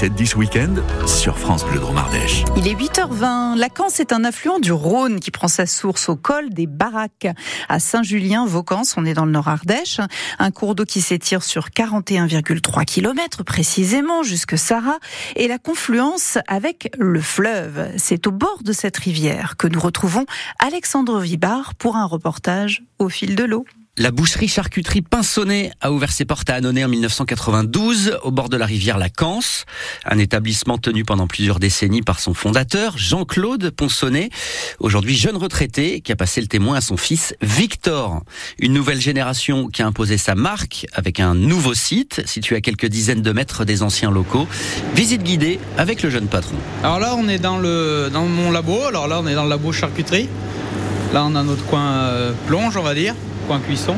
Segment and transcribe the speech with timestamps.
[0.00, 0.74] 7-10 week-end
[1.06, 2.46] sur France Bleu Dromardèche.
[2.56, 3.58] Il est 8h20.
[3.58, 7.28] La Canse est un affluent du Rhône qui prend sa source au col des Baraques.
[7.68, 10.00] À Saint-Julien-Vaucance, on est dans le Nord Ardèche.
[10.38, 15.00] Un cours d'eau qui s'étire sur 41,3 km précisément jusque Sarah
[15.36, 17.90] et la confluence avec le fleuve.
[17.98, 20.24] C'est au bord de cette rivière que nous retrouvons
[20.60, 23.66] Alexandre Vibard pour un reportage au fil de l'eau.
[24.00, 28.56] La boucherie charcuterie Pinsonnet a ouvert ses portes à Annonay en 1992 au bord de
[28.56, 29.66] la rivière La Canse,
[30.06, 34.30] un établissement tenu pendant plusieurs décennies par son fondateur Jean-Claude Ponsonnet,
[34.78, 38.22] aujourd'hui jeune retraité qui a passé le témoin à son fils Victor.
[38.58, 42.86] Une nouvelle génération qui a imposé sa marque avec un nouveau site situé à quelques
[42.86, 44.48] dizaines de mètres des anciens locaux.
[44.94, 46.56] Visite guidée avec le jeune patron.
[46.82, 48.82] Alors là, on est dans le dans mon labo.
[48.82, 50.30] Alors là, on est dans le labo charcuterie.
[51.12, 53.14] Là, on a notre coin euh, plonge, on va dire
[53.58, 53.96] cuisson.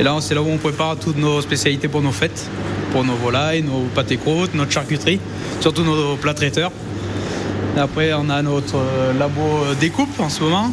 [0.00, 2.48] Et là, c'est là où on prépare toutes nos spécialités pour nos fêtes,
[2.90, 5.20] pour nos volailles, nos pâtés croûtes, notre charcuterie,
[5.60, 6.72] surtout nos plats traiteurs.
[7.76, 10.70] Et après, on a notre euh, labo découpe en ce moment.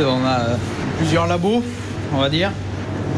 [0.00, 0.56] On a euh,
[0.98, 1.62] plusieurs labos,
[2.12, 2.50] on va dire.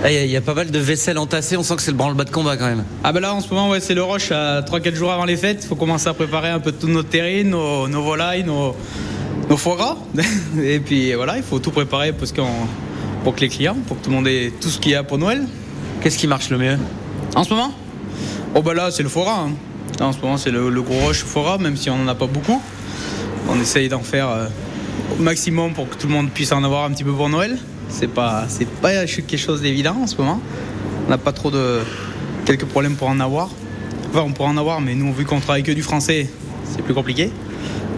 [0.04, 2.24] Ah, il y, a pas mal de vaisselle entassée, on sent que c'est le branle-bas
[2.24, 2.84] de combat quand même.
[3.02, 5.36] Ah ben là en ce moment ouais, c'est le rush à 3-4 jours avant les
[5.36, 8.76] fêtes, il faut commencer à préparer un peu toutes nos terrines, nos, nos volailles, nos,
[9.48, 9.96] nos foie gras.
[10.62, 12.44] Et puis voilà, il faut tout préparer parce qu'on
[13.26, 15.02] pour que les clients, pour que tout le monde ait tout ce qu'il y a
[15.02, 15.48] pour Noël.
[16.00, 16.78] Qu'est-ce qui marche le mieux
[17.34, 17.74] En ce moment?
[18.54, 19.48] Oh bah là c'est le fora.
[19.48, 19.50] Hein.
[20.00, 22.62] En ce moment c'est le, gros rush fora, même si on n'en a pas beaucoup.
[23.48, 24.46] On essaye d'en faire euh,
[25.18, 27.58] au maximum pour que tout le monde puisse en avoir un petit peu pour Noël.
[27.88, 30.40] C'est pas, c'est pas quelque chose d'évident en ce moment.
[31.08, 31.80] On n'a pas trop de
[32.44, 33.50] quelques problèmes pour en avoir.
[34.10, 36.30] Enfin on pourra en avoir, mais nous vu qu'on travaille que du français,
[36.62, 37.32] c'est plus compliqué.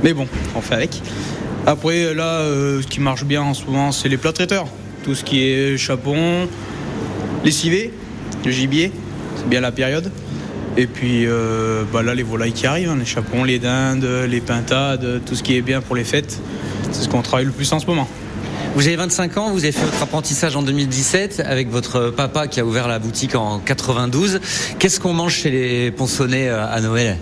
[0.02, 0.26] Mais bon,
[0.56, 1.02] on fait avec.
[1.66, 4.68] Après là, euh, ce qui marche bien en ce moment, c'est les plats traiteurs
[5.08, 6.46] tout ce qui est chapon,
[7.42, 7.94] lessivé,
[8.44, 8.92] le gibier,
[9.38, 10.12] c'est bien la période.
[10.76, 14.40] Et puis euh, bah là, les volailles qui arrivent, hein, les chapons, les dindes, les
[14.42, 16.38] pintades, tout ce qui est bien pour les fêtes,
[16.92, 18.06] c'est ce qu'on travaille le plus en ce moment.
[18.74, 22.60] Vous avez 25 ans, vous avez fait votre apprentissage en 2017 avec votre papa qui
[22.60, 24.40] a ouvert la boutique en 92.
[24.78, 27.16] Qu'est-ce qu'on mange chez les Ponsonnets euh, à Noël?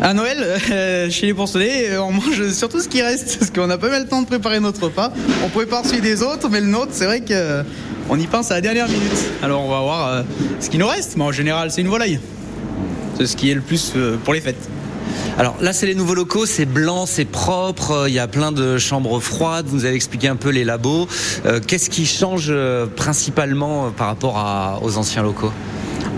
[0.00, 0.38] À Noël,
[0.70, 4.02] euh, chez les Ponsonnets, on mange surtout ce qui reste, parce qu'on n'a pas mal
[4.02, 5.12] le temps de préparer notre repas.
[5.44, 8.60] On prépare celui des autres, mais le nôtre, c'est vrai qu'on y pense à la
[8.60, 9.30] dernière minute.
[9.42, 10.22] Alors on va voir euh,
[10.60, 12.20] ce qui nous reste, mais en général, c'est une volaille.
[13.16, 14.68] C'est ce qui est le plus euh, pour les fêtes.
[15.36, 18.76] Alors là, c'est les nouveaux locaux, c'est blanc, c'est propre, il y a plein de
[18.78, 21.06] chambres froides, vous nous avez expliqué un peu les labos.
[21.66, 22.52] Qu'est-ce qui change
[22.96, 25.52] principalement par rapport aux anciens locaux?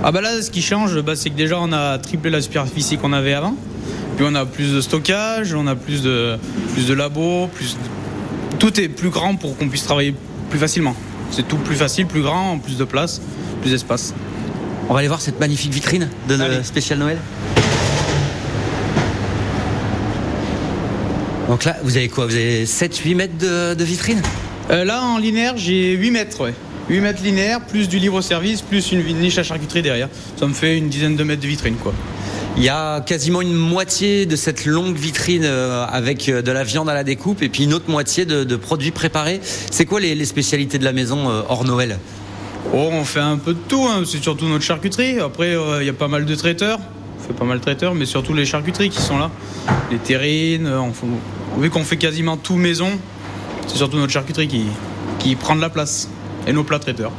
[0.02, 2.96] Ah bah là, ce qui change, bah, c'est que déjà on a triplé la superficie
[2.96, 3.54] qu'on avait avant.
[4.20, 6.36] Puis on a plus de stockage, on a plus de,
[6.74, 7.78] plus de labos, plus
[8.58, 10.14] tout est plus grand pour qu'on puisse travailler
[10.50, 10.94] plus facilement.
[11.30, 13.22] C'est tout plus facile, plus grand, plus de place,
[13.62, 14.12] plus d'espace.
[14.90, 17.16] On va aller voir cette magnifique vitrine de notre spécial Noël.
[21.48, 22.26] Donc là, vous avez quoi?
[22.26, 24.20] Vous avez 7-8 mètres de, vitrine?
[24.70, 26.52] Euh, Là, en linéaire, j'ai 8 mètres, ouais.
[26.90, 30.10] 8 mètres linéaires, plus du libre-service, plus une niche à charcuterie derrière.
[30.38, 31.94] Ça me fait une dizaine de mètres de vitrine, quoi.
[32.60, 36.62] Il y a quasiment une moitié de cette longue vitrine euh, avec euh, de la
[36.62, 39.40] viande à la découpe et puis une autre moitié de, produits préparés.
[39.42, 41.98] C'est quoi les, spécialités de la maison euh, hors Noël?
[42.74, 43.86] Oh, on fait un peu de tout.
[43.88, 44.02] Hein.
[44.04, 45.20] C'est surtout notre charcuterie.
[45.20, 46.80] Après, il y a pas mal de traiteurs.
[47.18, 49.30] On fait pas mal de traiteurs, mais surtout les charcuteries qui sont là.
[49.90, 50.70] Les terrines.
[51.58, 52.90] Vu qu'on fait quasiment tout maison,
[53.68, 54.66] c'est surtout notre charcuterie qui,
[55.18, 56.10] qui prend de la place
[56.46, 57.12] et nos plats traiteurs.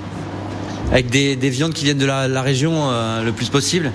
[0.92, 3.92] Avec des, viandes qui viennent de la, région euh, le plus possible?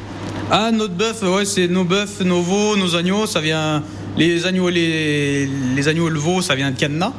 [0.48, 3.82] Ah, notre bœuf, ouais, c'est nos bœufs, nos veaux, nos agneaux, ça vient.
[4.16, 7.12] Les agneaux, les, les agneaux le veau, ça vient de Canna,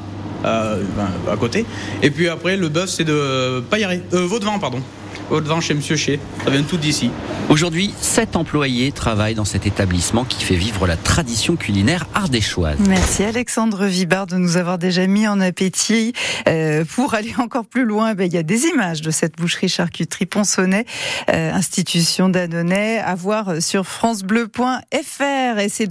[0.45, 1.65] euh, ben, à côté.
[2.01, 4.81] Et puis après, le bœuf, c'est de Paillaré, euh, Vaudevin, pardon
[5.29, 6.19] devant chez Monsieur Chez.
[6.43, 7.11] Ça vient tout d'ici.
[7.49, 12.77] Aujourd'hui, sept employés travaillent dans cet établissement qui fait vivre la tradition culinaire ardéchoise.
[12.87, 16.13] Merci Alexandre Vibard de nous avoir déjà mis en appétit.
[16.47, 19.69] Euh, pour aller encore plus loin, ben, il y a des images de cette boucherie
[19.69, 20.85] charcuterie Ponsonnet,
[21.29, 25.59] euh, institution d'Annonay, à voir sur francebleu.fr.
[25.59, 25.85] Et c'est